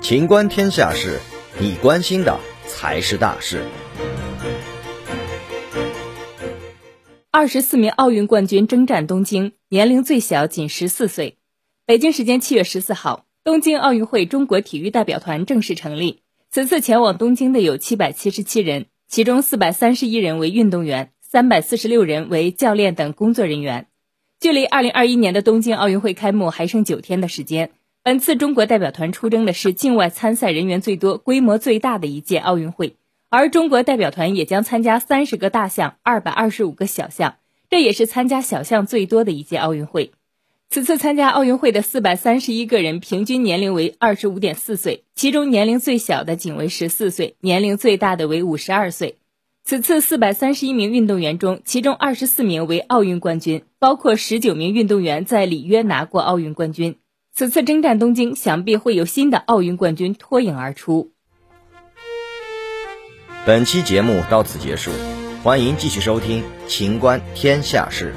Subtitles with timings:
[0.00, 1.18] 情观天下事，
[1.60, 3.62] 你关心的才是大事。
[7.30, 11.36] 二十四名奥运冠军征战东京，年龄最小仅十四岁。
[11.84, 16.22] 北京时间七月十四号，东京奥运会中国体育代表团正式成立。
[16.50, 23.87] 此次前往东京的有七百七十七人，其中四百三十一人为运动员，三百四十六人为教练等工作人员。
[24.40, 27.70] 距离二零二一年的东京奥运会开幕还剩九天的时间。
[28.04, 32.94] 本次中国代表团出征的是境外参赛人员最多、规模最大的一届奥运会，
[33.30, 40.12] 而中国代表团也将参加三十个大项、二百二十五个小项，这也是参加小项最多的一届奥运会。
[40.70, 49.16] 此次参加奥运会的四百三十一个人，平均年龄为二十五点四岁，其中年龄最小的仅为十四岁，年龄最大的为五十二岁。
[49.68, 56.96] 此次四百三十一名运动员中，其中二十四名为奥运冠军，包括十九名运动员在里约拿过奥运冠军。
[57.34, 61.12] 此次征战东京，想必会有新的奥运冠军脱颖而出。
[63.44, 64.90] 本期节目到此结束，
[65.42, 68.14] 欢迎继续收听《秦观天下事》。